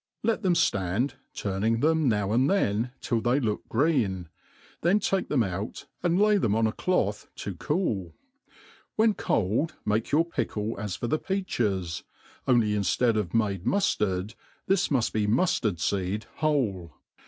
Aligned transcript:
Let 0.23 0.41
them 0.41 0.55
ftand, 0.55 1.13
turning 1.35 1.81
them 1.81 2.09
now 2.09 2.31
and 2.31 2.49
then, 2.49 2.89
till 3.01 3.21
they 3.21 3.39
look 3.39 3.69
green; 3.69 4.29
then 4.81 4.99
take 4.99 5.29
them 5.29 5.43
out, 5.43 5.85
and 6.01 6.19
lay 6.19 6.37
them 6.39 6.55
on 6.55 6.65
a 6.65 6.71
cloth 6.71 7.29
to 7.35 7.53
cool;, 7.53 8.15
when 8.95 9.13
cold 9.13 9.75
make 9.85 10.11
your 10.11 10.25
pickle 10.25 10.75
as 10.79 10.95
for 10.95 11.05
the 11.05 11.19
peaches, 11.19 12.03
only 12.47 12.71
inftead 12.71 13.15
of 13.15 13.35
made 13.35 13.63
muftard, 13.63 14.33
this 14.65 14.87
muft 14.87 15.13
be 15.13 15.27
muftard 15.27 15.79
feed 15.79 16.23
whole. 16.37 16.93